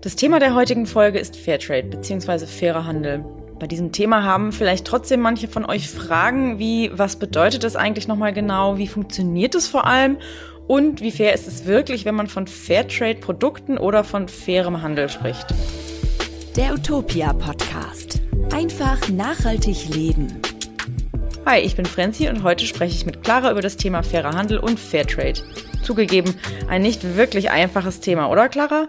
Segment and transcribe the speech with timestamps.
[0.00, 2.46] Das Thema der heutigen Folge ist Fairtrade bzw.
[2.46, 3.24] fairer Handel.
[3.58, 8.06] Bei diesem Thema haben vielleicht trotzdem manche von euch Fragen wie, was bedeutet das eigentlich
[8.06, 10.18] nochmal genau, wie funktioniert es vor allem
[10.68, 15.46] und wie fair ist es wirklich, wenn man von Fairtrade-Produkten oder von fairem Handel spricht.
[16.54, 18.20] Der Utopia Podcast.
[18.52, 20.40] Einfach nachhaltig leben.
[21.44, 24.58] Hi, ich bin Frenzi und heute spreche ich mit Clara über das Thema fairer Handel
[24.58, 25.42] und Fairtrade.
[25.82, 26.36] Zugegeben,
[26.68, 28.88] ein nicht wirklich einfaches Thema, oder Clara?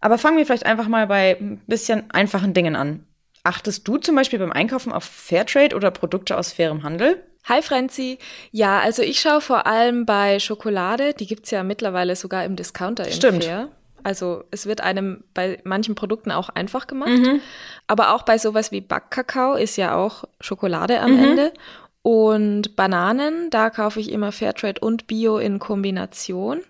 [0.00, 3.06] Aber fangen wir vielleicht einfach mal bei ein bisschen einfachen Dingen an.
[3.44, 7.22] Achtest du zum Beispiel beim Einkaufen auf Fairtrade oder Produkte aus fairem Handel?
[7.44, 8.18] Hi Franzi.
[8.50, 13.06] Ja, also ich schaue vor allem bei Schokolade, die gibt's ja mittlerweile sogar im Discounter
[13.06, 13.44] im Stimmt.
[13.44, 13.68] Fair.
[14.02, 17.10] Also es wird einem bei manchen Produkten auch einfach gemacht.
[17.10, 17.40] Mhm.
[17.86, 21.24] Aber auch bei sowas wie Backkakao ist ja auch Schokolade am mhm.
[21.24, 21.52] Ende.
[22.02, 26.62] Und Bananen, da kaufe ich immer Fairtrade und Bio in Kombination.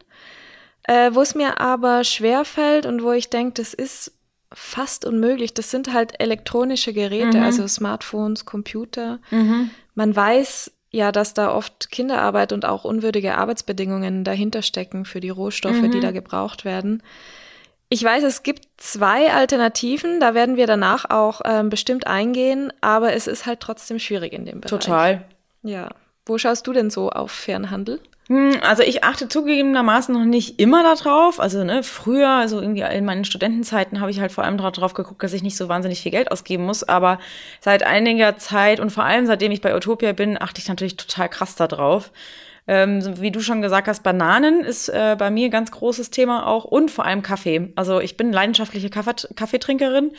[0.86, 4.12] Äh, wo es mir aber schwer fällt und wo ich denke, das ist
[4.52, 5.54] fast unmöglich.
[5.54, 7.44] Das sind halt elektronische Geräte, mhm.
[7.44, 9.18] also Smartphones, Computer.
[9.30, 9.70] Mhm.
[9.94, 15.30] Man weiß ja, dass da oft Kinderarbeit und auch unwürdige Arbeitsbedingungen dahinter stecken für die
[15.30, 15.90] Rohstoffe, mhm.
[15.90, 17.02] die da gebraucht werden.
[17.88, 23.12] Ich weiß, es gibt zwei Alternativen, da werden wir danach auch ähm, bestimmt eingehen, aber
[23.12, 24.70] es ist halt trotzdem schwierig in dem Bereich.
[24.70, 25.24] Total.
[25.62, 25.90] Ja.
[26.24, 28.00] Wo schaust du denn so auf Fernhandel?
[28.28, 31.38] Hm, also ich achte zugegebenermaßen noch nicht immer darauf.
[31.38, 35.22] Also ne, früher, also irgendwie in meinen Studentenzeiten habe ich halt vor allem darauf geguckt,
[35.22, 36.82] dass ich nicht so wahnsinnig viel Geld ausgeben muss.
[36.82, 37.18] Aber
[37.60, 41.28] seit einiger Zeit und vor allem seitdem ich bei Utopia bin, achte ich natürlich total
[41.28, 42.10] krass darauf.
[42.68, 46.48] Ähm, wie du schon gesagt hast, Bananen ist äh, bei mir ein ganz großes Thema
[46.48, 47.72] auch und vor allem Kaffee.
[47.76, 50.10] Also ich bin leidenschaftliche Kaffee Kaffeetrinkerin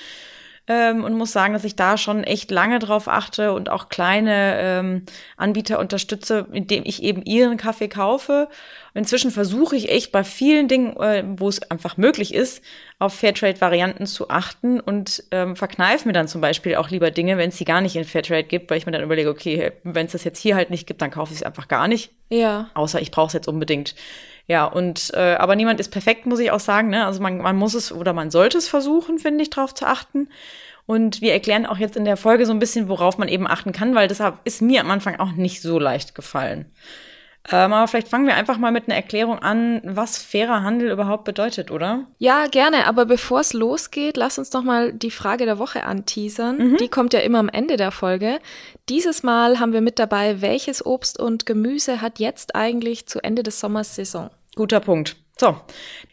[0.67, 4.57] ähm, und muss sagen, dass ich da schon echt lange drauf achte und auch kleine
[4.59, 5.05] ähm,
[5.37, 8.49] Anbieter unterstütze, indem ich eben ihren Kaffee kaufe.
[8.93, 12.61] Und inzwischen versuche ich echt bei vielen Dingen, äh, wo es einfach möglich ist,
[12.99, 17.49] auf Fairtrade-Varianten zu achten und ähm, verkneife mir dann zum Beispiel auch lieber Dinge, wenn
[17.49, 20.11] es sie gar nicht in Fairtrade gibt, weil ich mir dann überlege, okay, wenn es
[20.11, 22.11] das jetzt hier halt nicht gibt, dann kaufe ich es einfach gar nicht.
[22.29, 22.69] Ja.
[22.73, 23.95] Außer ich brauche es jetzt unbedingt.
[24.47, 26.89] Ja, und äh, aber niemand ist perfekt, muss ich auch sagen.
[26.89, 27.05] Ne?
[27.05, 30.29] Also man, man muss es oder man sollte es versuchen, finde ich, drauf zu achten.
[30.85, 33.73] Und wir erklären auch jetzt in der Folge so ein bisschen, worauf man eben achten
[33.73, 36.65] kann, weil deshalb ist mir am Anfang auch nicht so leicht gefallen.
[37.49, 41.23] Ähm, aber vielleicht fangen wir einfach mal mit einer Erklärung an, was fairer Handel überhaupt
[41.23, 42.05] bedeutet, oder?
[42.17, 42.87] Ja, gerne.
[42.87, 46.57] Aber bevor es losgeht, lass uns doch mal die Frage der Woche anteasern.
[46.57, 46.77] Mhm.
[46.77, 48.39] Die kommt ja immer am Ende der Folge.
[48.89, 53.43] Dieses Mal haben wir mit dabei, welches Obst und Gemüse hat jetzt eigentlich zu Ende
[53.43, 54.29] des Sommers Saison?
[54.55, 55.15] Guter Punkt.
[55.39, 55.55] So,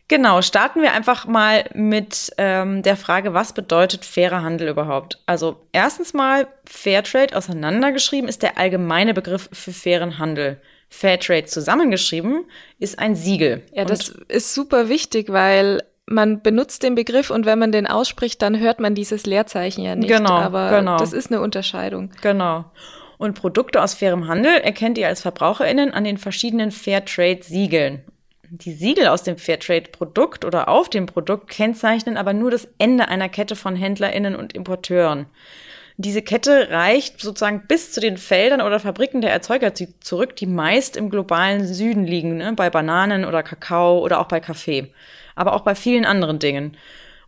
[0.06, 5.22] genau, starten wir einfach mal mit ähm, der Frage, was bedeutet fairer Handel überhaupt?
[5.25, 10.61] Also erstens mal, Fairtrade auseinandergeschrieben ist der allgemeine Begriff für fairen Handel.
[10.94, 12.44] Fairtrade zusammengeschrieben
[12.78, 13.62] ist ein Siegel.
[13.72, 17.88] Ja, das und ist super wichtig, weil man benutzt den Begriff und wenn man den
[17.88, 20.09] ausspricht, dann hört man dieses Leerzeichen ja nicht.
[20.09, 20.97] Genau, aber genau.
[20.97, 22.10] das ist eine Unterscheidung.
[22.22, 22.66] Genau.
[23.19, 28.04] Und Produkte aus fairem Handel erkennt ihr als VerbraucherInnen an den verschiedenen Fairtrade-Siegeln.
[28.50, 33.28] Die Siegel aus dem Fairtrade-Produkt oder auf dem Produkt kennzeichnen aber nur das Ende einer
[33.28, 35.27] Kette von HändlerInnen und Importeuren.
[35.97, 40.97] Diese Kette reicht sozusagen bis zu den Feldern oder Fabriken der Erzeuger zurück, die meist
[40.97, 42.53] im globalen Süden liegen, ne?
[42.55, 44.93] bei Bananen oder Kakao oder auch bei Kaffee,
[45.37, 46.77] aber auch bei vielen anderen Dingen.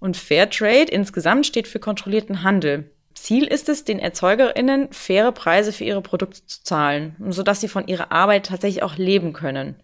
[0.01, 2.91] Und Fairtrade insgesamt steht für kontrollierten Handel.
[3.15, 7.87] Ziel ist es, den ErzeugerInnen faire Preise für ihre Produkte zu zahlen, sodass sie von
[7.87, 9.77] ihrer Arbeit tatsächlich auch leben können.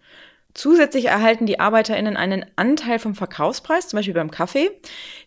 [0.54, 4.70] Zusätzlich erhalten die ArbeiterInnen einen Anteil vom Verkaufspreis, zum Beispiel beim Kaffee,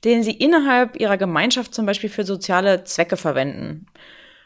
[0.03, 3.88] den sie innerhalb ihrer Gemeinschaft zum Beispiel für soziale Zwecke verwenden.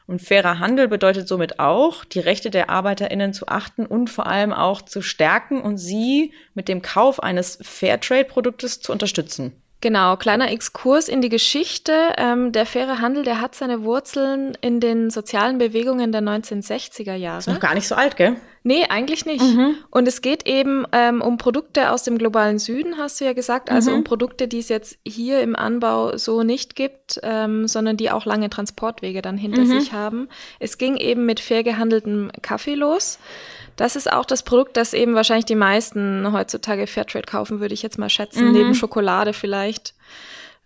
[0.08, 4.54] Und fairer Handel bedeutet somit auch, die Rechte der ArbeiterInnen zu achten und vor allem
[4.54, 9.54] auch zu stärken und sie mit dem Kauf eines Fairtrade-Produktes zu unterstützen.
[9.82, 11.94] Genau, kleiner Exkurs in die Geschichte.
[12.18, 17.40] Ähm, der faire Handel, der hat seine Wurzeln in den sozialen Bewegungen der 1960er Jahre.
[17.40, 18.36] Ist noch gar nicht so alt, gell?
[18.64, 19.42] Nee, eigentlich nicht.
[19.42, 19.76] Mhm.
[19.90, 23.72] Und es geht eben ähm, um Produkte aus dem globalen Süden, hast du ja gesagt,
[23.72, 23.98] also mhm.
[23.98, 28.26] um Produkte, die es jetzt hier im Anbau so nicht gibt, ähm, sondern die auch
[28.26, 29.80] lange Transportwege dann hinter mhm.
[29.80, 30.28] sich haben.
[30.60, 33.18] Es ging eben mit fair gehandeltem Kaffee los.
[33.80, 37.82] Das ist auch das Produkt, das eben wahrscheinlich die meisten heutzutage Fairtrade kaufen, würde ich
[37.82, 38.52] jetzt mal schätzen, mhm.
[38.52, 39.94] neben Schokolade vielleicht.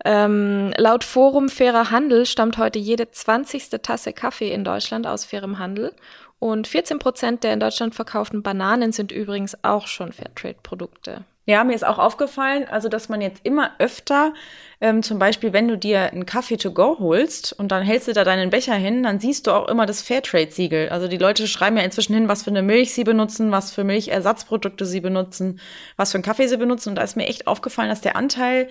[0.04, 3.70] Ähm, laut Forum Fairer Handel stammt heute jede 20.
[3.80, 5.94] Tasse Kaffee in Deutschland aus fairem Handel.
[6.40, 11.24] Und 14 Prozent der in Deutschland verkauften Bananen sind übrigens auch schon Fairtrade-Produkte.
[11.46, 14.32] Ja, mir ist auch aufgefallen, also dass man jetzt immer öfter,
[14.80, 18.14] ähm, zum Beispiel, wenn du dir einen Kaffee to go holst und dann hältst du
[18.14, 20.88] da deinen Becher hin, dann siehst du auch immer das Fairtrade-Siegel.
[20.88, 23.84] Also die Leute schreiben ja inzwischen hin, was für eine Milch sie benutzen, was für
[23.84, 25.60] Milchersatzprodukte sie benutzen,
[25.96, 26.90] was für einen Kaffee sie benutzen.
[26.90, 28.68] Und da ist mir echt aufgefallen, dass der Anteil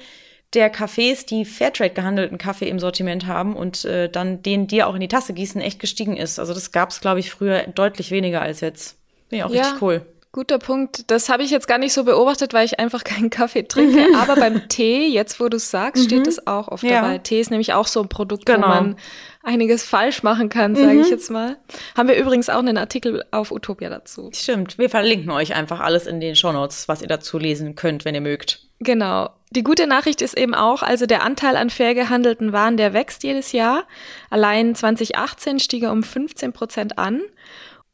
[0.56, 4.96] der Cafés, die Fairtrade gehandelten Kaffee im Sortiment haben und äh, dann den dir auch
[4.96, 6.40] in die Tasse gießen, echt gestiegen ist.
[6.40, 8.98] Also das gab es, glaube ich, früher deutlich weniger als jetzt.
[9.30, 9.62] Finde ich auch ja.
[9.62, 10.06] richtig cool.
[10.34, 11.12] Guter Punkt.
[11.12, 14.04] Das habe ich jetzt gar nicht so beobachtet, weil ich einfach keinen Kaffee trinke.
[14.18, 17.02] Aber beim Tee, jetzt wo du es sagst, steht es auch oft ja.
[17.02, 17.20] dabei.
[17.20, 18.64] Tee ist nämlich auch so ein Produkt, genau.
[18.64, 18.96] wo man
[19.44, 21.02] einiges falsch machen kann, sage mhm.
[21.02, 21.58] ich jetzt mal.
[21.96, 24.32] Haben wir übrigens auch einen Artikel auf Utopia dazu.
[24.34, 24.80] Stimmt.
[24.80, 28.22] Wir verlinken euch einfach alles in den Shownotes, was ihr dazu lesen könnt, wenn ihr
[28.22, 28.68] mögt.
[28.80, 29.30] Genau.
[29.52, 33.24] Die gute Nachricht ist eben auch, also der Anteil an fair gehandelten Waren, der wächst
[33.24, 33.84] jedes Jahr.
[34.32, 37.22] Allein 2018 stieg er um 15 Prozent an.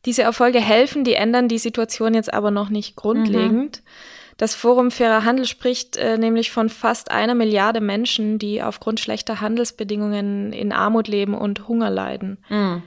[0.05, 3.81] Diese Erfolge helfen, die ändern die Situation jetzt aber noch nicht grundlegend.
[3.83, 3.89] Mhm.
[4.37, 9.41] Das Forum Fairer Handel spricht äh, nämlich von fast einer Milliarde Menschen, die aufgrund schlechter
[9.41, 12.37] Handelsbedingungen in Armut leben und Hunger leiden.
[12.47, 12.81] Mhm.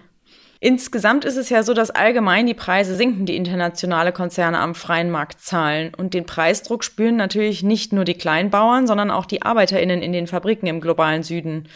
[0.61, 5.11] Insgesamt ist es ja so, dass allgemein die Preise sinken, die internationale Konzerne am freien
[5.11, 5.93] Markt zahlen.
[5.95, 10.29] Und den Preisdruck spüren natürlich nicht nur die Kleinbauern, sondern auch die ArbeiterInnen in den
[10.29, 11.69] Fabriken im globalen Süden.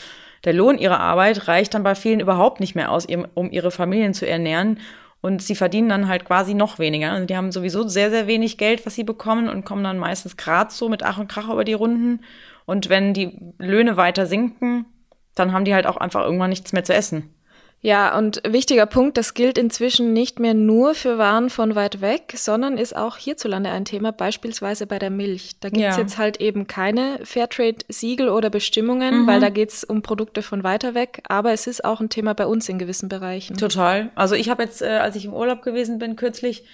[0.44, 4.14] Der Lohn ihrer Arbeit reicht dann bei vielen überhaupt nicht mehr aus, um ihre Familien
[4.14, 4.78] zu ernähren.
[5.26, 7.10] Und sie verdienen dann halt quasi noch weniger.
[7.10, 10.36] Also die haben sowieso sehr, sehr wenig Geld, was sie bekommen und kommen dann meistens
[10.36, 12.20] gerade so mit Ach und Krach über die Runden.
[12.64, 14.86] Und wenn die Löhne weiter sinken,
[15.34, 17.34] dann haben die halt auch einfach irgendwann nichts mehr zu essen.
[17.82, 22.32] Ja, und wichtiger Punkt, das gilt inzwischen nicht mehr nur für Waren von weit weg,
[22.34, 25.60] sondern ist auch hierzulande ein Thema, beispielsweise bei der Milch.
[25.60, 25.98] Da gibt's ja.
[25.98, 29.26] jetzt halt eben keine Fairtrade-Siegel oder Bestimmungen, mhm.
[29.26, 32.46] weil da geht's um Produkte von weiter weg, aber es ist auch ein Thema bei
[32.46, 33.56] uns in gewissen Bereichen.
[33.56, 34.10] Total.
[34.14, 36.64] Also ich habe jetzt, äh, als ich im Urlaub gewesen bin, kürzlich,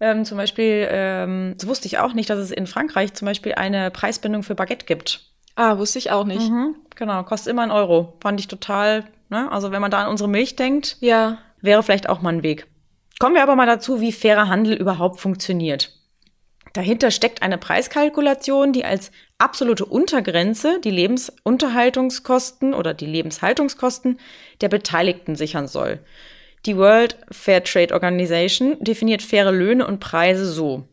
[0.00, 3.54] ähm, zum Beispiel, ähm, das wusste ich auch nicht, dass es in Frankreich zum Beispiel
[3.54, 5.20] eine Preisbindung für Baguette gibt.
[5.56, 6.50] Ah, wusste ich auch nicht.
[6.50, 8.14] Mhm, genau, kostet immer einen Euro.
[8.20, 9.50] Fand ich total Ne?
[9.50, 11.38] Also wenn man da an unsere Milch denkt, ja.
[11.60, 12.66] wäre vielleicht auch mal ein Weg.
[13.18, 15.92] Kommen wir aber mal dazu, wie fairer Handel überhaupt funktioniert.
[16.72, 24.18] Dahinter steckt eine Preiskalkulation, die als absolute Untergrenze die Lebensunterhaltungskosten oder die Lebenshaltungskosten
[24.60, 26.00] der Beteiligten sichern soll.
[26.66, 30.88] Die World Fair Trade Organization definiert faire Löhne und Preise so.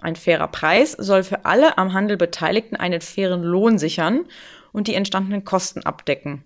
[0.00, 4.24] Ein fairer Preis soll für alle am Handel Beteiligten einen fairen Lohn sichern
[4.72, 6.44] und die entstandenen Kosten abdecken.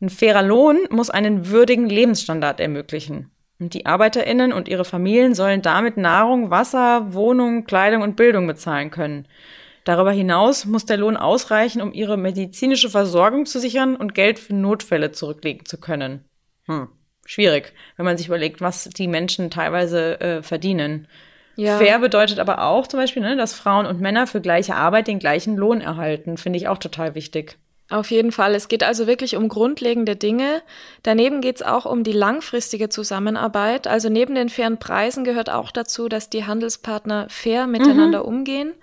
[0.00, 3.30] Ein fairer Lohn muss einen würdigen Lebensstandard ermöglichen.
[3.60, 8.90] Und die ArbeiterInnen und ihre Familien sollen damit Nahrung, Wasser, Wohnung, Kleidung und Bildung bezahlen
[8.90, 9.26] können.
[9.84, 14.54] Darüber hinaus muss der Lohn ausreichen, um ihre medizinische Versorgung zu sichern und Geld für
[14.54, 16.24] Notfälle zurücklegen zu können.
[16.66, 16.88] Hm.
[17.24, 21.08] Schwierig, wenn man sich überlegt, was die Menschen teilweise äh, verdienen.
[21.56, 21.78] Ja.
[21.78, 25.18] Fair bedeutet aber auch zum Beispiel, ne, dass Frauen und Männer für gleiche Arbeit den
[25.18, 26.36] gleichen Lohn erhalten.
[26.36, 27.58] Finde ich auch total wichtig.
[27.90, 28.54] Auf jeden Fall.
[28.54, 30.62] Es geht also wirklich um grundlegende Dinge.
[31.02, 33.86] Daneben geht es auch um die langfristige Zusammenarbeit.
[33.86, 38.28] Also neben den fairen Preisen gehört auch dazu, dass die Handelspartner fair miteinander mhm.
[38.28, 38.74] umgehen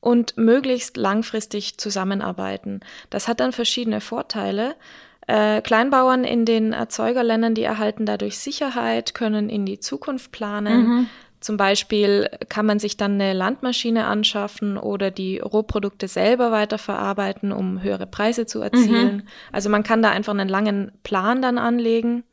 [0.00, 2.80] und möglichst langfristig zusammenarbeiten.
[3.10, 4.76] Das hat dann verschiedene Vorteile.
[5.26, 10.86] Äh, Kleinbauern in den Erzeugerländern, die erhalten dadurch Sicherheit, können in die Zukunft planen.
[10.86, 11.06] Mhm.
[11.44, 17.82] Zum Beispiel kann man sich dann eine Landmaschine anschaffen oder die Rohprodukte selber weiterverarbeiten, um
[17.82, 19.16] höhere Preise zu erzielen.
[19.16, 19.22] Mhm.
[19.52, 22.24] Also man kann da einfach einen langen Plan dann anlegen.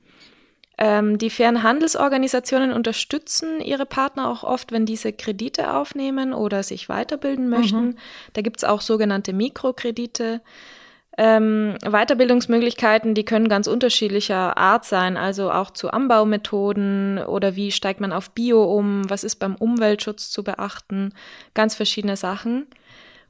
[0.77, 6.87] Ähm, die fairen Handelsorganisationen unterstützen ihre Partner auch oft, wenn diese Kredite aufnehmen oder sich
[6.87, 7.87] weiterbilden möchten.
[7.87, 7.97] Mhm.
[8.31, 10.39] Da gibt's auch sogenannte Mikrokredite.
[11.17, 17.99] Ähm, Weiterbildungsmöglichkeiten, die können ganz unterschiedlicher Art sein, also auch zu Anbaumethoden oder wie steigt
[17.99, 21.13] man auf Bio um, was ist beim Umweltschutz zu beachten,
[21.53, 22.67] ganz verschiedene Sachen.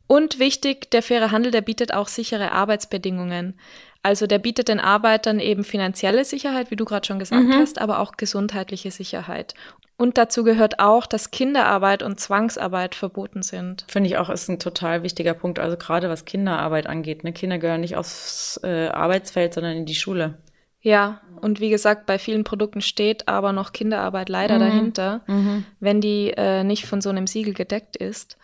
[0.06, 3.58] Und wichtig, der faire Handel, der bietet auch sichere Arbeitsbedingungen.
[4.04, 7.54] Also der bietet den Arbeitern eben finanzielle Sicherheit, wie du gerade schon gesagt mhm.
[7.54, 9.54] hast, aber auch gesundheitliche Sicherheit.
[9.98, 13.86] Und dazu gehört auch, dass Kinderarbeit und Zwangsarbeit verboten sind.
[13.88, 15.60] Finde ich auch, ist ein total wichtiger Punkt.
[15.60, 17.24] Also gerade was Kinderarbeit angeht.
[17.24, 17.34] Ne?
[17.34, 20.40] Kinder gehören nicht aufs äh, Arbeitsfeld, sondern in die Schule.
[20.82, 24.60] Ja, und wie gesagt, bei vielen Produkten steht aber noch Kinderarbeit leider mhm.
[24.62, 25.66] dahinter, mhm.
[25.80, 28.38] wenn die äh, nicht von so einem Siegel gedeckt ist.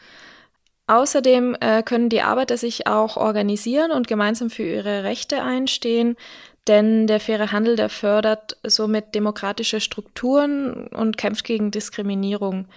[0.88, 6.16] Außerdem äh, können die Arbeiter sich auch organisieren und gemeinsam für ihre Rechte einstehen,
[6.68, 12.68] denn der faire Handel, der fördert somit demokratische Strukturen und kämpft gegen Diskriminierung.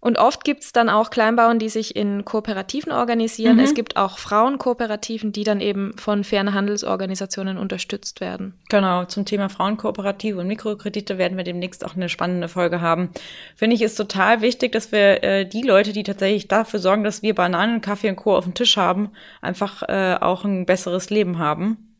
[0.00, 3.56] Und oft gibt es dann auch Kleinbauern, die sich in Kooperativen organisieren.
[3.56, 3.64] Mhm.
[3.64, 8.54] Es gibt auch Frauenkooperativen, die dann eben von fairen Handelsorganisationen unterstützt werden.
[8.68, 13.10] Genau, zum Thema Frauenkooperative und Mikrokredite werden wir demnächst auch eine spannende Folge haben.
[13.56, 17.22] Finde ich, ist total wichtig, dass wir äh, die Leute, die tatsächlich dafür sorgen, dass
[17.22, 18.36] wir Bananen, Kaffee und Co.
[18.36, 19.10] auf dem Tisch haben,
[19.42, 21.98] einfach äh, auch ein besseres Leben haben.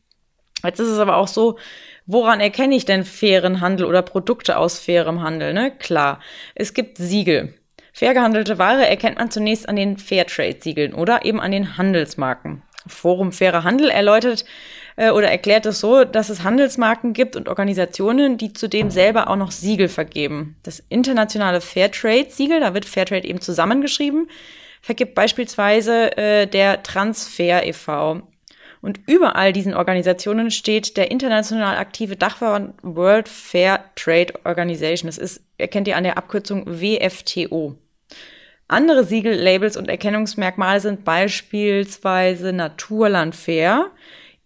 [0.62, 1.58] Jetzt ist es aber auch so,
[2.06, 5.52] woran erkenne ich denn fairen Handel oder Produkte aus fairem Handel?
[5.52, 5.72] Ne?
[5.76, 6.20] Klar,
[6.54, 7.54] es gibt Siegel.
[7.98, 12.62] Fair gehandelte Ware erkennt man zunächst an den Fairtrade-Siegeln oder eben an den Handelsmarken.
[12.86, 14.44] Forum Fairer Handel erläutert
[14.94, 19.34] äh, oder erklärt es so, dass es Handelsmarken gibt und Organisationen, die zudem selber auch
[19.34, 20.54] noch Siegel vergeben.
[20.62, 24.30] Das internationale Fairtrade-Siegel, da wird Fairtrade eben zusammengeschrieben,
[24.80, 28.22] vergibt beispielsweise äh, der Transfer e.V.
[28.80, 35.08] Und überall diesen Organisationen steht der international aktive Dachverband World Fair Trade Organization.
[35.08, 37.76] Das ist, erkennt ihr an der Abkürzung WFTO.
[38.68, 43.90] Andere Siegel, Labels und Erkennungsmerkmale sind beispielsweise Naturland Fair,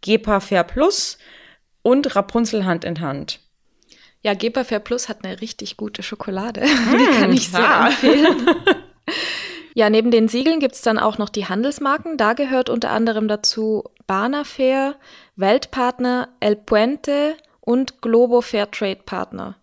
[0.01, 1.19] Gepa Fair Plus
[1.83, 3.41] und Rapunzel Hand in Hand.
[4.23, 6.61] Ja, Gepa Fair Plus hat eine richtig gute Schokolade.
[6.67, 7.87] Mmh, Die kann ich sehr ja.
[7.89, 8.47] empfehlen.
[9.75, 12.19] Ja, neben den Siegeln gibt's dann auch noch die Handelsmarken.
[12.19, 14.97] Da gehört unter anderem dazu Bana Fair,
[15.37, 19.57] Weltpartner, El Puente und Globo Fair Trade Partner.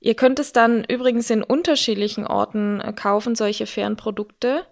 [0.00, 4.64] Ihr könnt es dann übrigens in unterschiedlichen Orten äh, kaufen, solche fairen Produkte.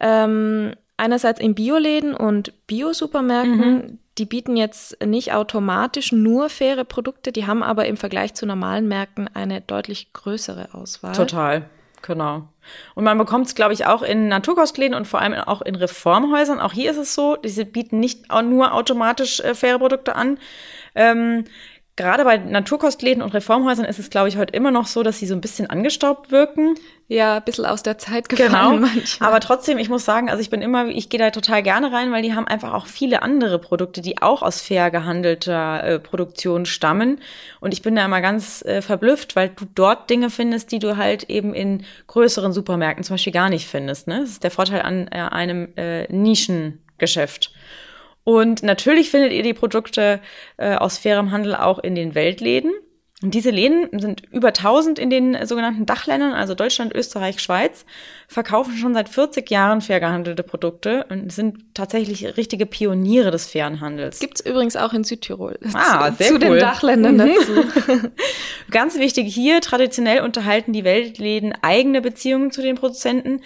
[0.00, 3.74] Ähm, einerseits in Bioläden und Biosupermärkten.
[3.74, 3.98] Mhm.
[4.18, 8.88] Die bieten jetzt nicht automatisch nur faire Produkte, die haben aber im Vergleich zu normalen
[8.88, 11.12] Märkten eine deutlich größere Auswahl.
[11.12, 11.68] Total.
[12.00, 12.48] Genau.
[12.94, 16.60] Und man bekommt es, glaube ich, auch in Naturkostläden und vor allem auch in Reformhäusern.
[16.60, 20.38] Auch hier ist es so, diese bieten nicht nur automatisch äh, faire Produkte an.
[20.94, 21.44] Ähm,
[21.96, 25.26] gerade bei Naturkostläden und Reformhäusern ist es, glaube ich, heute immer noch so, dass sie
[25.26, 26.74] so ein bisschen angestaubt wirken.
[27.08, 28.76] Ja, ein bisschen aus der Zeit gefallen genau.
[28.76, 29.28] manchmal.
[29.28, 32.12] Aber trotzdem, ich muss sagen, also ich bin immer, ich gehe da total gerne rein,
[32.12, 36.66] weil die haben einfach auch viele andere Produkte, die auch aus fair gehandelter äh, Produktion
[36.66, 37.20] stammen.
[37.60, 40.96] Und ich bin da immer ganz äh, verblüfft, weil du dort Dinge findest, die du
[40.96, 44.06] halt eben in größeren Supermärkten zum Beispiel gar nicht findest.
[44.06, 44.20] Ne?
[44.20, 47.52] Das ist der Vorteil an äh, einem äh, Nischengeschäft.
[48.26, 50.20] Und natürlich findet ihr die Produkte
[50.56, 52.72] äh, aus fairem Handel auch in den Weltläden.
[53.22, 57.86] Und diese Läden sind über 1000 in den sogenannten Dachländern, also Deutschland, Österreich, Schweiz,
[58.28, 63.80] verkaufen schon seit 40 Jahren fair gehandelte Produkte und sind tatsächlich richtige Pioniere des fairen
[63.80, 64.18] Handels.
[64.18, 65.56] Gibt's übrigens auch in Südtirol.
[65.72, 66.40] Ah, zu, sehr zu cool.
[66.40, 67.34] den Dachländern mhm.
[67.36, 67.64] dazu.
[68.72, 73.40] Ganz wichtig hier, traditionell unterhalten die Weltläden eigene Beziehungen zu den Produzenten.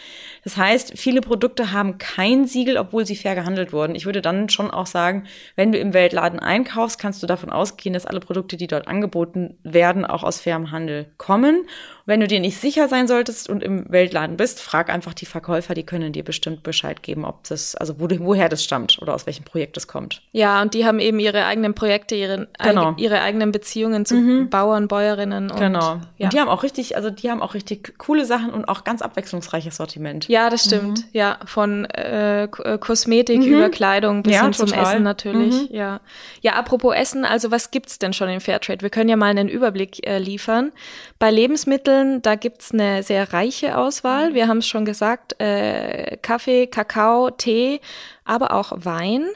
[0.45, 3.95] Das heißt, viele Produkte haben kein Siegel, obwohl sie fair gehandelt wurden.
[3.95, 5.25] Ich würde dann schon auch sagen,
[5.57, 9.59] wenn du im Weltladen einkaufst, kannst du davon ausgehen, dass alle Produkte, die dort angeboten
[9.63, 11.67] werden, auch aus fairem Handel kommen.
[12.11, 15.75] Wenn du dir nicht sicher sein solltest und im Weltladen bist, frag einfach die Verkäufer,
[15.75, 19.27] die können dir bestimmt Bescheid geben, ob das, also wo, woher das stammt oder aus
[19.27, 20.21] welchem Projekt es kommt.
[20.33, 22.95] Ja, und die haben eben ihre eigenen Projekte, ihre, genau.
[22.97, 24.51] ihre eigenen Beziehungen zu mhm.
[24.51, 25.53] Bauern, Bäuerinnen.
[25.53, 26.01] Und, genau.
[26.19, 26.27] Ja.
[26.27, 29.03] Und die haben auch richtig, also die haben auch richtig coole Sachen und auch ganz
[29.03, 30.27] abwechslungsreiches Sortiment.
[30.27, 30.99] Ja, das stimmt.
[30.99, 31.05] Mhm.
[31.13, 33.53] Ja, von äh, äh Kosmetik mhm.
[33.53, 35.71] über Kleidung bis ja, hin zum Essen natürlich.
[35.71, 35.77] Mhm.
[35.77, 36.01] Ja.
[36.41, 38.83] Ja, apropos Essen, also was gibt's denn schon im Fairtrade?
[38.83, 40.73] Wir können ja mal einen Überblick äh, liefern.
[41.21, 44.35] Bei Lebensmitteln Lebensmitteln, da gibt's eine sehr reiche Auswahl.
[44.35, 47.81] Wir haben es schon gesagt, äh, Kaffee, Kakao, Tee,
[48.25, 49.27] aber auch Wein.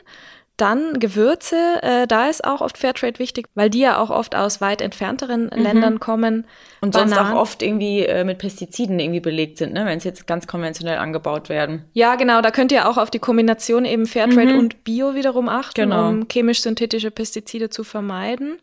[0.57, 4.61] Dann Gewürze, äh, da ist auch oft Fairtrade wichtig, weil die ja auch oft aus
[4.61, 5.61] weit entfernteren mhm.
[5.61, 6.47] Ländern kommen.
[6.81, 7.13] Und Bananen.
[7.13, 9.85] sonst auch oft irgendwie äh, mit Pestiziden irgendwie belegt sind, ne?
[9.85, 11.87] wenn es jetzt ganz konventionell angebaut werden.
[11.93, 14.59] Ja, genau, da könnt ihr auch auf die Kombination eben Fairtrade mhm.
[14.61, 16.09] und Bio wiederum achten, genau.
[16.09, 18.59] um chemisch-synthetische Pestizide zu vermeiden.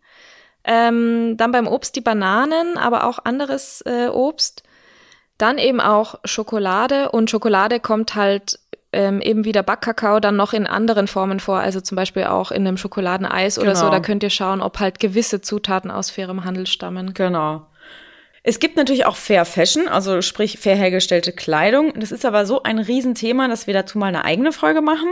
[0.63, 4.63] Ähm, dann beim Obst die Bananen, aber auch anderes äh, Obst.
[5.37, 8.59] Dann eben auch Schokolade und Schokolade kommt halt
[8.93, 12.51] ähm, eben wie der Backkakao dann noch in anderen Formen vor, also zum Beispiel auch
[12.51, 13.67] in einem Schokoladeneis genau.
[13.67, 13.85] oder so.
[13.85, 13.95] Genau.
[13.95, 17.13] Da könnt ihr schauen, ob halt gewisse Zutaten aus fairem Handel stammen.
[17.13, 17.65] Genau.
[18.43, 21.93] Es gibt natürlich auch Fair Fashion, also sprich fair hergestellte Kleidung.
[21.95, 25.09] Das ist aber so ein Riesenthema, dass wir dazu mal eine eigene Folge machen.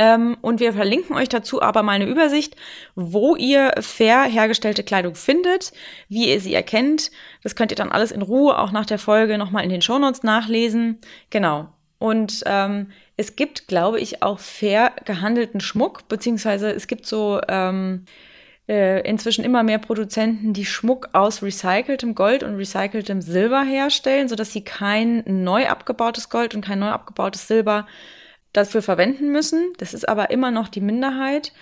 [0.00, 2.54] Ähm, und wir verlinken euch dazu aber mal eine Übersicht,
[2.94, 5.72] wo ihr fair hergestellte Kleidung findet,
[6.08, 7.10] wie ihr sie erkennt.
[7.42, 10.22] Das könnt ihr dann alles in Ruhe auch nach der Folge nochmal in den Shownotes
[10.22, 10.98] nachlesen.
[11.30, 11.68] Genau.
[11.98, 18.04] Und ähm, es gibt, glaube ich, auch fair gehandelten Schmuck, beziehungsweise es gibt so ähm,
[18.68, 24.52] äh, inzwischen immer mehr Produzenten, die Schmuck aus recyceltem Gold und recyceltem Silber herstellen, sodass
[24.52, 27.88] sie kein neu abgebautes Gold und kein neu abgebautes Silber
[28.52, 29.72] dafür verwenden müssen.
[29.78, 31.52] Das ist aber immer noch die Minderheit.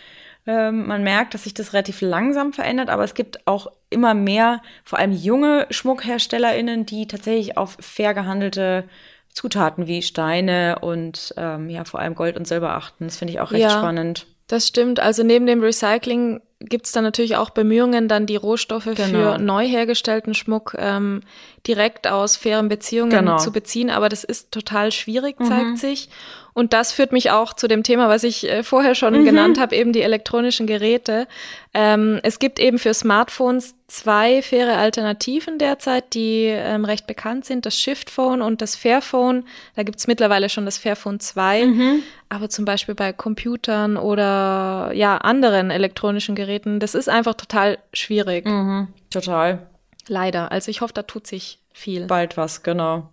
[0.46, 4.62] Ähm, man merkt, dass sich das relativ langsam verändert, aber es gibt auch immer mehr,
[4.84, 8.84] vor allem junge SchmuckherstellerInnen, die tatsächlich auf fair gehandelte
[9.32, 13.04] Zutaten wie Steine und ähm, ja, vor allem Gold und Silber achten.
[13.04, 14.26] Das finde ich auch recht ja, spannend.
[14.46, 15.00] Das stimmt.
[15.00, 18.96] Also neben dem Recycling gibt es dann natürlich auch Bemühungen, dann die Rohstoffe genau.
[19.34, 21.22] für neu hergestellten Schmuck ähm,
[21.66, 23.38] direkt aus fairen Beziehungen genau.
[23.38, 23.90] zu beziehen.
[23.90, 25.76] Aber das ist total schwierig, zeigt mhm.
[25.76, 26.08] sich.
[26.56, 29.26] Und das führt mich auch zu dem Thema, was ich äh, vorher schon mhm.
[29.26, 31.28] genannt habe, eben die elektronischen Geräte.
[31.74, 37.66] Ähm, es gibt eben für Smartphones zwei faire Alternativen derzeit, die ähm, recht bekannt sind,
[37.66, 39.44] das Shift Phone und das Fairphone.
[39.74, 41.66] Da gibt es mittlerweile schon das Fairphone 2.
[41.66, 42.02] Mhm.
[42.30, 48.46] Aber zum Beispiel bei Computern oder ja, anderen elektronischen Geräten, das ist einfach total schwierig.
[48.46, 48.88] Mhm.
[49.10, 49.66] Total.
[50.08, 50.50] Leider.
[50.52, 52.06] Also ich hoffe, da tut sich viel.
[52.06, 53.12] Bald was, genau.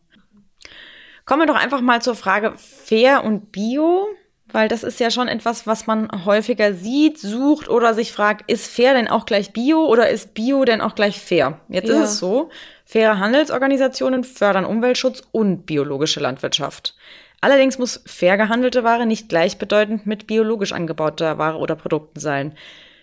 [1.25, 4.07] Kommen wir doch einfach mal zur Frage fair und bio,
[4.51, 8.67] weil das ist ja schon etwas, was man häufiger sieht, sucht oder sich fragt, ist
[8.67, 11.59] fair denn auch gleich bio oder ist bio denn auch gleich fair?
[11.69, 11.95] Jetzt ja.
[11.95, 12.49] ist es so,
[12.85, 16.95] faire Handelsorganisationen fördern Umweltschutz und biologische Landwirtschaft.
[17.39, 22.53] Allerdings muss fair gehandelte Ware nicht gleichbedeutend mit biologisch angebauter Ware oder Produkten sein.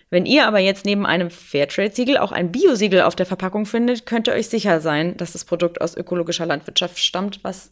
[0.09, 4.27] Wenn ihr aber jetzt neben einem Fairtrade-Siegel auch ein Bio-Siegel auf der Verpackung findet, könnt
[4.27, 7.71] ihr euch sicher sein, dass das Produkt aus ökologischer Landwirtschaft stammt, was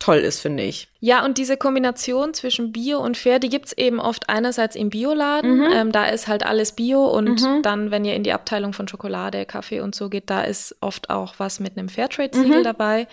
[0.00, 0.88] toll ist, finde ich.
[0.98, 4.90] Ja, und diese Kombination zwischen Bio und Fair, die gibt es eben oft einerseits im
[4.90, 5.58] Bioladen.
[5.58, 5.68] Mhm.
[5.72, 7.62] Ähm, da ist halt alles Bio und mhm.
[7.62, 11.10] dann, wenn ihr in die Abteilung von Schokolade, Kaffee und so geht, da ist oft
[11.10, 12.64] auch was mit einem Fairtrade-Siegel mhm.
[12.64, 13.06] dabei.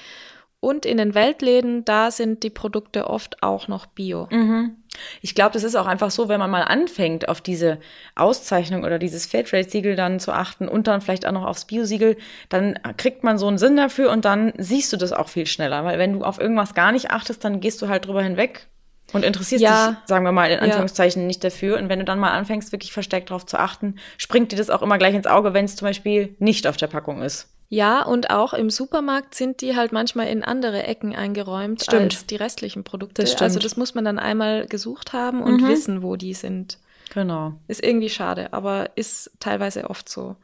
[0.60, 4.27] Und in den Weltläden, da sind die Produkte oft auch noch Bio.
[4.32, 4.77] Mhm.
[5.21, 7.79] Ich glaube, das ist auch einfach so, wenn man mal anfängt, auf diese
[8.15, 12.17] Auszeichnung oder dieses Fairtrade-Siegel dann zu achten und dann vielleicht auch noch aufs Bio-Siegel,
[12.49, 15.83] dann kriegt man so einen Sinn dafür und dann siehst du das auch viel schneller.
[15.83, 18.67] Weil wenn du auf irgendwas gar nicht achtest, dann gehst du halt drüber hinweg
[19.13, 19.91] und interessierst ja.
[19.91, 21.27] dich, sagen wir mal, in Anführungszeichen ja.
[21.27, 21.77] nicht dafür.
[21.77, 24.81] Und wenn du dann mal anfängst, wirklich verstärkt darauf zu achten, springt dir das auch
[24.81, 27.49] immer gleich ins Auge, wenn es zum Beispiel nicht auf der Packung ist.
[27.69, 32.13] Ja, und auch im Supermarkt sind die halt manchmal in andere Ecken eingeräumt stimmt.
[32.13, 33.24] als die restlichen Produkte.
[33.24, 35.67] Das also das muss man dann einmal gesucht haben und mhm.
[35.67, 36.77] wissen, wo die sind.
[37.13, 37.53] Genau.
[37.67, 40.38] Ist irgendwie schade, aber ist teilweise oft so.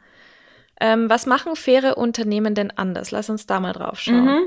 [0.82, 3.12] Ähm, was machen faire Unternehmen denn anders?
[3.12, 4.26] Lass uns da mal drauf schauen.
[4.26, 4.42] Mhm.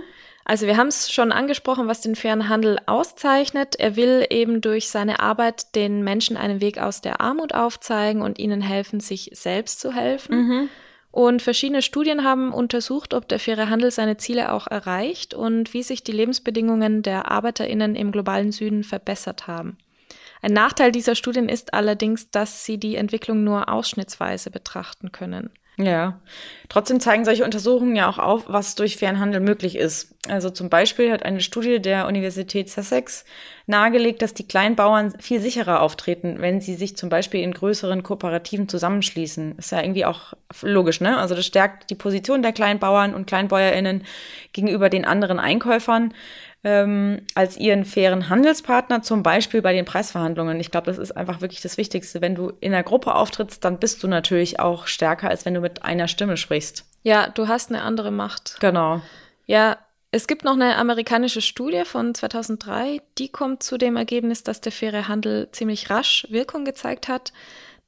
[0.45, 3.75] Also wir haben es schon angesprochen, was den fairen Handel auszeichnet.
[3.77, 8.39] Er will eben durch seine Arbeit den Menschen einen Weg aus der Armut aufzeigen und
[8.39, 10.37] ihnen helfen, sich selbst zu helfen.
[10.37, 10.69] Mhm.
[11.17, 15.83] Und verschiedene Studien haben untersucht, ob der faire Handel seine Ziele auch erreicht und wie
[15.83, 19.79] sich die Lebensbedingungen der Arbeiterinnen im globalen Süden verbessert haben.
[20.43, 25.49] Ein Nachteil dieser Studien ist allerdings, dass sie die Entwicklung nur ausschnittsweise betrachten können.
[25.79, 26.21] Ja,
[26.71, 30.15] trotzdem zeigen solche Untersuchungen ja auch auf, was durch fairen Handel möglich ist.
[30.27, 33.27] Also zum Beispiel hat eine Studie der Universität Sussex
[33.67, 38.71] nahegelegt, dass die Kleinbauern viel sicherer auftreten, wenn sie sich zum Beispiel in größeren Kooperativen
[38.71, 39.59] zusammenschließen.
[39.59, 41.19] Ist ja irgendwie auch logisch, ne?
[41.19, 44.05] Also das stärkt die Position der Kleinbauern und KleinbäuerInnen
[44.55, 46.15] gegenüber den anderen Einkäufern
[46.67, 50.59] ähm, als ihren fairen Handelspartner, zum Beispiel bei den Preisverhandlungen.
[50.59, 52.21] Ich glaube, das ist einfach wirklich das Wichtigste.
[52.21, 55.61] Wenn du in einer Gruppe auftrittst, dann bist du natürlich auch stärker, als wenn du
[55.67, 56.85] mit einer Stimme sprichst.
[57.03, 58.57] Ja, du hast eine andere Macht.
[58.61, 59.01] Genau.
[59.47, 59.79] Ja,
[60.11, 64.73] es gibt noch eine amerikanische Studie von 2003, die kommt zu dem Ergebnis, dass der
[64.73, 67.33] faire Handel ziemlich rasch Wirkung gezeigt hat.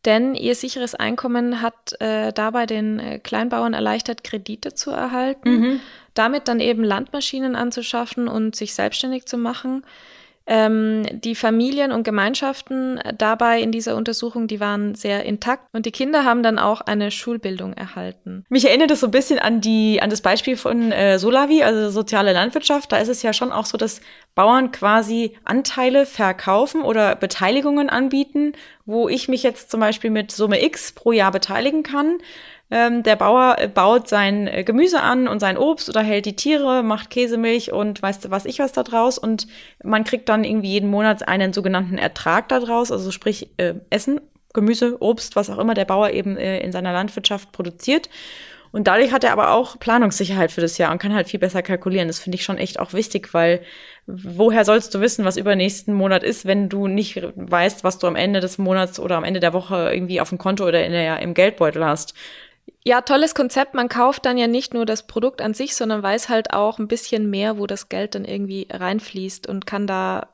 [0.04, 5.50] Denn ihr sicheres Einkommen hat äh, dabei den äh, Kleinbauern erleichtert, Kredite zu erhalten.
[5.50, 5.80] Mhm
[6.18, 9.84] damit dann eben Landmaschinen anzuschaffen und sich selbstständig zu machen.
[10.50, 15.90] Ähm, die Familien und Gemeinschaften dabei in dieser Untersuchung, die waren sehr intakt und die
[15.90, 18.46] Kinder haben dann auch eine Schulbildung erhalten.
[18.48, 21.90] Mich erinnert es so ein bisschen an die an das Beispiel von äh, Solavi, also
[21.90, 22.90] soziale Landwirtschaft.
[22.92, 24.00] Da ist es ja schon auch so, dass
[24.34, 28.52] Bauern quasi Anteile verkaufen oder Beteiligungen anbieten,
[28.86, 32.20] wo ich mich jetzt zum Beispiel mit Summe X pro Jahr beteiligen kann.
[32.70, 36.36] Ähm, der Bauer äh, baut sein äh, Gemüse an und sein Obst oder hält die
[36.36, 39.46] Tiere, macht Käsemilch und weißt du was ich was da draus und
[39.82, 44.20] man kriegt dann irgendwie jeden Monat einen sogenannten Ertrag da draus, also sprich äh, Essen,
[44.52, 48.10] Gemüse, Obst, was auch immer der Bauer eben äh, in seiner Landwirtschaft produziert.
[48.70, 51.62] Und dadurch hat er aber auch Planungssicherheit für das Jahr und kann halt viel besser
[51.62, 52.08] kalkulieren.
[52.08, 53.62] Das finde ich schon echt auch wichtig, weil
[54.06, 58.06] woher sollst du wissen, was über nächsten Monat ist, wenn du nicht weißt, was du
[58.06, 60.92] am Ende des Monats oder am Ende der Woche irgendwie auf dem Konto oder in
[60.92, 62.14] der, im Geldbeutel hast.
[62.84, 63.74] Ja, tolles Konzept.
[63.74, 66.88] Man kauft dann ja nicht nur das Produkt an sich, sondern weiß halt auch ein
[66.88, 70.28] bisschen mehr, wo das Geld dann irgendwie reinfließt und kann da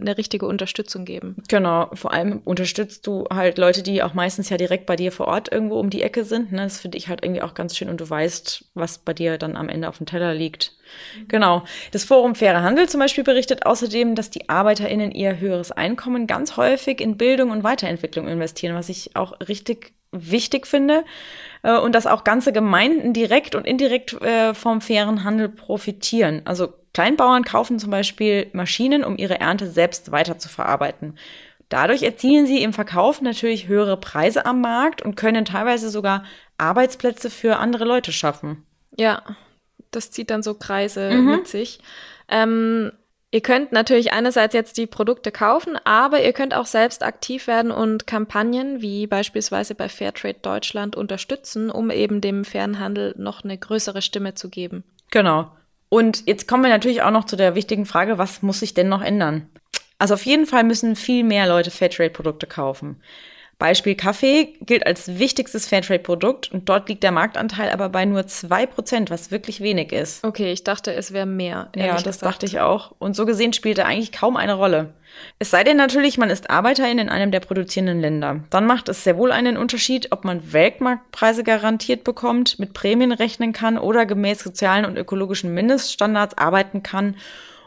[0.00, 1.36] eine richtige Unterstützung geben.
[1.48, 5.26] Genau, vor allem unterstützt du halt Leute, die auch meistens ja direkt bei dir vor
[5.26, 6.52] Ort irgendwo um die Ecke sind.
[6.52, 6.62] Ne?
[6.62, 9.56] Das finde ich halt irgendwie auch ganz schön und du weißt, was bei dir dann
[9.56, 10.72] am Ende auf dem Teller liegt.
[11.18, 11.28] Mhm.
[11.28, 11.64] Genau.
[11.90, 16.56] Das Forum Faire Handel zum Beispiel berichtet außerdem, dass die ArbeiterInnen ihr höheres Einkommen ganz
[16.56, 21.04] häufig in Bildung und Weiterentwicklung investieren, was ich auch richtig wichtig finde
[21.62, 26.42] äh, und dass auch ganze Gemeinden direkt und indirekt äh, vom fairen Handel profitieren.
[26.44, 31.16] Also Kleinbauern kaufen zum Beispiel Maschinen, um ihre Ernte selbst weiter zu verarbeiten.
[31.68, 36.24] Dadurch erzielen sie im Verkauf natürlich höhere Preise am Markt und können teilweise sogar
[36.56, 38.64] Arbeitsplätze für andere Leute schaffen.
[38.96, 39.22] Ja,
[39.90, 41.30] das zieht dann so Kreise mhm.
[41.30, 41.78] mit sich.
[42.28, 42.92] Ähm,
[43.30, 47.70] Ihr könnt natürlich einerseits jetzt die Produkte kaufen, aber ihr könnt auch selbst aktiv werden
[47.70, 53.58] und Kampagnen wie beispielsweise bei Fairtrade Deutschland unterstützen, um eben dem fairen Handel noch eine
[53.58, 54.82] größere Stimme zu geben.
[55.10, 55.50] Genau.
[55.90, 58.88] Und jetzt kommen wir natürlich auch noch zu der wichtigen Frage, was muss sich denn
[58.88, 59.48] noch ändern?
[59.98, 63.02] Also auf jeden Fall müssen viel mehr Leute Fairtrade-Produkte kaufen.
[63.58, 68.66] Beispiel Kaffee gilt als wichtigstes Fairtrade-Produkt und dort liegt der Marktanteil aber bei nur zwei
[68.66, 70.24] Prozent, was wirklich wenig ist.
[70.24, 71.68] Okay, ich dachte, es wäre mehr.
[71.74, 72.22] Ja, das gesagt.
[72.22, 72.92] dachte ich auch.
[73.00, 74.94] Und so gesehen spielt er eigentlich kaum eine Rolle.
[75.40, 78.44] Es sei denn natürlich, man ist Arbeiterin in einem der produzierenden Länder.
[78.50, 83.52] Dann macht es sehr wohl einen Unterschied, ob man Weltmarktpreise garantiert bekommt, mit Prämien rechnen
[83.52, 87.16] kann oder gemäß sozialen und ökologischen Mindeststandards arbeiten kann.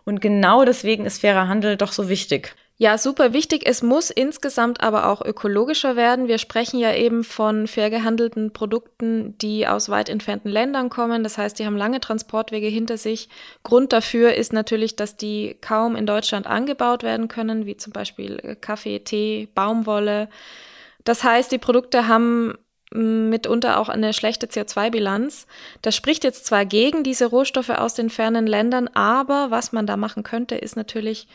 [0.05, 2.55] Und genau deswegen ist fairer Handel doch so wichtig.
[2.81, 3.61] Ja, super wichtig.
[3.67, 6.27] Es muss insgesamt aber auch ökologischer werden.
[6.27, 11.23] Wir sprechen ja eben von fair gehandelten Produkten, die aus weit entfernten Ländern kommen.
[11.23, 13.29] Das heißt, die haben lange Transportwege hinter sich.
[13.61, 18.57] Grund dafür ist natürlich, dass die kaum in Deutschland angebaut werden können, wie zum Beispiel
[18.61, 20.27] Kaffee, Tee, Baumwolle.
[21.03, 22.55] Das heißt, die Produkte haben
[22.91, 25.45] mitunter auch eine schlechte CO2-Bilanz.
[25.83, 29.97] Das spricht jetzt zwar gegen diese Rohstoffe aus den fernen Ländern, aber was man da
[29.97, 31.27] machen könnte, ist natürlich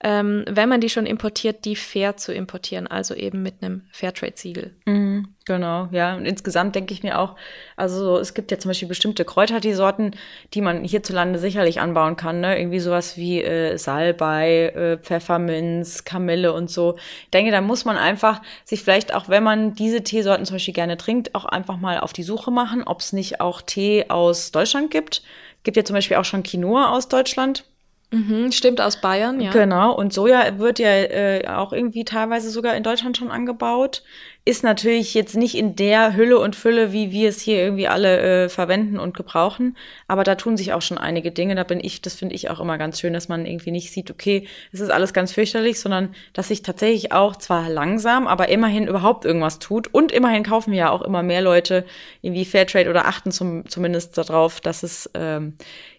[0.00, 4.76] ähm, wenn man die schon importiert, die fair zu importieren, also eben mit einem Fairtrade-Siegel.
[4.86, 6.14] Mhm, genau, ja.
[6.14, 7.34] Und insgesamt denke ich mir auch,
[7.74, 10.12] also es gibt ja zum Beispiel bestimmte Kräutertee-Sorten,
[10.54, 12.56] die man hierzulande sicherlich anbauen kann, ne?
[12.60, 16.96] Irgendwie sowas wie äh, Salbei, äh, Pfefferminz, Kamille und so.
[17.24, 20.74] Ich denke, da muss man einfach sich vielleicht auch, wenn man diese Teesorten zum Beispiel
[20.74, 24.52] gerne trinkt, auch einfach mal auf die Suche machen, ob es nicht auch Tee aus
[24.52, 25.22] Deutschland gibt.
[25.64, 27.64] Gibt ja zum Beispiel auch schon Quinoa aus Deutschland.
[28.10, 29.50] Mhm, stimmt, aus Bayern, ja.
[29.50, 34.02] Genau, und Soja wird ja äh, auch irgendwie teilweise sogar in Deutschland schon angebaut.
[34.48, 38.44] Ist natürlich jetzt nicht in der Hülle und Fülle, wie wir es hier irgendwie alle
[38.44, 39.76] äh, verwenden und gebrauchen.
[40.06, 41.54] Aber da tun sich auch schon einige Dinge.
[41.54, 44.10] Da bin ich, das finde ich auch immer ganz schön, dass man irgendwie nicht sieht,
[44.10, 48.88] okay, es ist alles ganz fürchterlich, sondern dass sich tatsächlich auch zwar langsam, aber immerhin
[48.88, 49.92] überhaupt irgendwas tut.
[49.92, 51.84] Und immerhin kaufen ja auch immer mehr Leute
[52.22, 55.58] irgendwie Fairtrade oder achten zum, zumindest darauf, dass es ähm,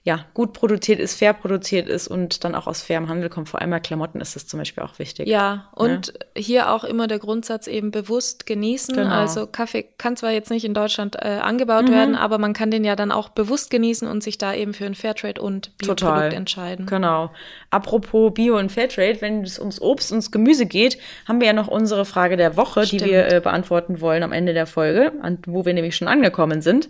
[0.10, 3.48] ja, gut produziert ist, fair produziert ist und dann auch aus fairem Handel kommt.
[3.48, 5.28] Vor allem bei Klamotten ist das zum Beispiel auch wichtig.
[5.28, 6.42] Ja, und ja.
[6.42, 8.96] hier auch immer der Grundsatz eben bewusst genießen.
[8.96, 9.10] Genau.
[9.10, 11.94] Also Kaffee kann zwar jetzt nicht in Deutschland äh, angebaut mhm.
[11.94, 14.86] werden, aber man kann den ja dann auch bewusst genießen und sich da eben für
[14.86, 16.86] ein Fairtrade und Bioprodukt entscheiden.
[16.86, 17.32] Genau.
[17.70, 20.98] Apropos Bio und Fairtrade, wenn es ums Obst und Gemüse geht,
[21.28, 23.02] haben wir ja noch unsere Frage der Woche, Stimmt.
[23.02, 26.62] die wir äh, beantworten wollen am Ende der Folge, an, wo wir nämlich schon angekommen
[26.62, 26.90] sind.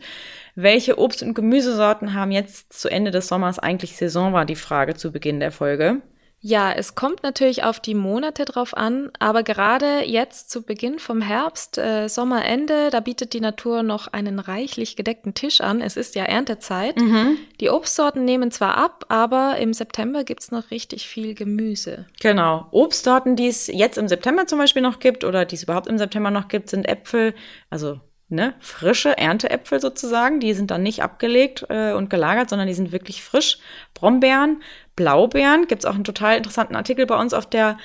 [0.55, 4.95] Welche Obst- und Gemüsesorten haben jetzt zu Ende des Sommers eigentlich Saison, war die Frage
[4.95, 6.01] zu Beginn der Folge.
[6.41, 11.21] Ja, es kommt natürlich auf die Monate drauf an, aber gerade jetzt zu Beginn vom
[11.21, 15.81] Herbst, äh, Sommerende, da bietet die Natur noch einen reichlich gedeckten Tisch an.
[15.81, 16.97] Es ist ja Erntezeit.
[16.97, 17.37] Mhm.
[17.59, 22.05] Die Obstsorten nehmen zwar ab, aber im September gibt's noch richtig viel Gemüse.
[22.21, 22.67] Genau.
[22.71, 25.97] Obstsorten, die es jetzt im September zum Beispiel noch gibt oder die es überhaupt im
[25.97, 27.33] September noch gibt, sind Äpfel,
[27.69, 27.99] also
[28.29, 30.39] ne, frische Ernteäpfel sozusagen.
[30.39, 33.57] Die sind dann nicht abgelegt äh, und gelagert, sondern die sind wirklich frisch.
[33.93, 34.61] Brombeeren,
[34.95, 35.67] Blaubeeren.
[35.67, 37.77] Gibt es auch einen total interessanten Artikel bei uns auf der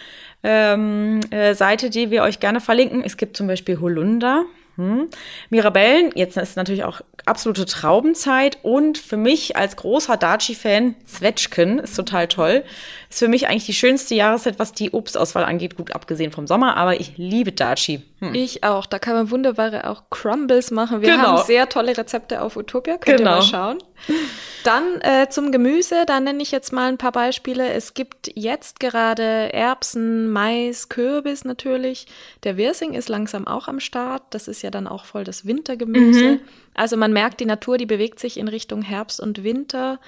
[0.42, 3.02] ähm, äh, Seite, die wir euch gerne verlinken.
[3.02, 4.44] Es gibt zum Beispiel Holunder.
[4.76, 5.08] Hm.
[5.50, 11.94] Mirabellen, jetzt ist natürlich auch absolute Traubenzeit und für mich als großer Daci-Fan, Zwetschgen ist
[11.94, 12.64] total toll.
[13.08, 16.76] Ist für mich eigentlich die schönste Jahreszeit, was die Obstauswahl angeht, gut abgesehen vom Sommer,
[16.76, 18.02] aber ich liebe Daci.
[18.20, 18.34] Hm.
[18.34, 18.86] Ich auch.
[18.86, 21.02] Da kann man wunderbare auch Crumbles machen.
[21.02, 21.38] Wir genau.
[21.38, 22.98] haben sehr tolle Rezepte auf Utopia.
[22.98, 23.30] Könnt genau.
[23.30, 23.78] ihr mal schauen.
[24.64, 27.68] Dann äh, zum Gemüse, da nenne ich jetzt mal ein paar Beispiele.
[27.68, 32.06] Es gibt jetzt gerade Erbsen, Mais, Kürbis natürlich.
[32.44, 34.22] Der Wirsing ist langsam auch am Start.
[34.30, 36.24] Das ist ja dann auch voll das Wintergemüse.
[36.24, 36.40] Mhm.
[36.74, 40.00] Also man merkt, die Natur, die bewegt sich in Richtung Herbst und Winter.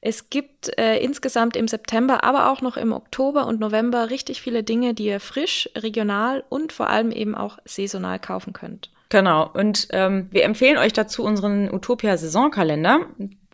[0.00, 4.62] Es gibt äh, insgesamt im September, aber auch noch im Oktober und November richtig viele
[4.62, 8.90] Dinge, die ihr frisch, regional und vor allem eben auch saisonal kaufen könnt.
[9.10, 9.50] Genau.
[9.52, 13.06] Und ähm, wir empfehlen euch dazu unseren Utopia-Saisonkalender.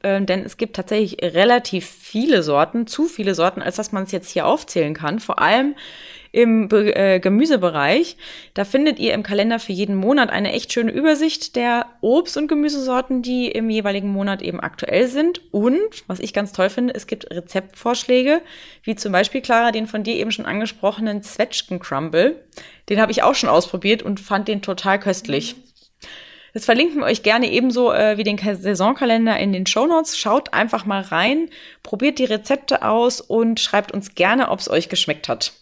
[0.03, 4.12] Äh, denn es gibt tatsächlich relativ viele Sorten, zu viele Sorten, als dass man es
[4.12, 5.20] jetzt hier aufzählen kann.
[5.20, 5.75] Vor allem
[6.32, 8.16] im Be äh, Gemüsebereich.
[8.54, 12.48] Da findet ihr im Kalender für jeden Monat eine echt schöne Übersicht der Obst- und
[12.48, 15.40] Gemüsesorten, die im jeweiligen Monat eben aktuell sind.
[15.52, 18.42] Und, was ich ganz toll finde, es gibt Rezeptvorschläge,
[18.84, 22.36] wie zum Beispiel, Clara, den von dir eben schon angesprochenen Zwetschgen-Crumble.
[22.88, 25.56] Den habe ich auch schon ausprobiert und fand den total köstlich.
[26.52, 30.18] Das verlinken wir euch gerne ebenso äh, wie den Saisonkalender in den Show Notes.
[30.18, 31.48] Schaut einfach mal rein,
[31.82, 35.52] probiert die Rezepte aus und schreibt uns gerne, ob es euch geschmeckt hat.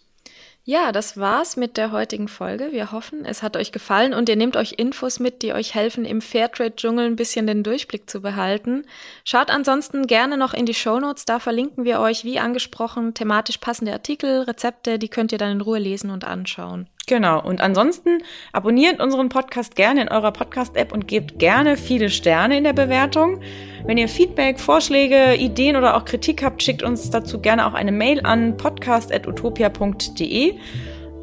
[0.70, 2.72] Ja, das war's mit der heutigen Folge.
[2.72, 6.04] Wir hoffen, es hat euch gefallen und ihr nehmt euch Infos mit, die euch helfen,
[6.04, 8.84] im Fairtrade-Dschungel ein bisschen den Durchblick zu behalten.
[9.24, 13.94] Schaut ansonsten gerne noch in die Shownotes, da verlinken wir euch, wie angesprochen, thematisch passende
[13.94, 16.86] Artikel, Rezepte, die könnt ihr dann in Ruhe lesen und anschauen.
[17.08, 17.42] Genau.
[17.42, 22.64] Und ansonsten abonniert unseren Podcast gerne in eurer Podcast-App und gebt gerne viele Sterne in
[22.64, 23.40] der Bewertung.
[23.84, 27.92] Wenn ihr Feedback, Vorschläge, Ideen oder auch Kritik habt, schickt uns dazu gerne auch eine
[27.92, 30.54] Mail an podcast.utopia.de.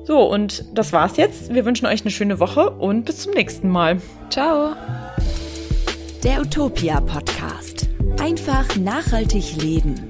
[0.06, 1.54] So, und das war's jetzt.
[1.54, 4.02] Wir wünschen euch eine schöne Woche und bis zum nächsten Mal.
[4.30, 4.76] Ciao.
[6.24, 7.88] Der Utopia Podcast.
[8.20, 10.08] Einfach nachhaltig leben.